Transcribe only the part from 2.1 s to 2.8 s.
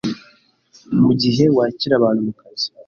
mu kazi